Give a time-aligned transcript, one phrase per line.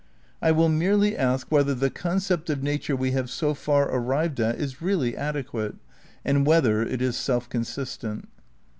[0.41, 4.55] I will merely ask whether the concept of nature we have so far arrived at
[4.55, 5.75] is really adequate,
[6.25, 8.27] and whether it is self consistent.